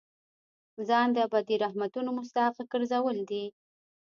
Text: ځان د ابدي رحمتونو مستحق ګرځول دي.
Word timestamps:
ځان 0.87 1.07
د 1.13 1.17
ابدي 1.27 1.55
رحمتونو 1.65 2.09
مستحق 2.17 2.57
ګرځول 2.73 3.17
دي. 3.29 3.45